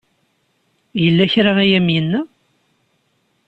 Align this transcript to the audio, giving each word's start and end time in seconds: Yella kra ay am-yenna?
Yella 1.03 1.25
kra 1.33 1.51
ay 1.63 1.71
am-yenna? 1.79 2.21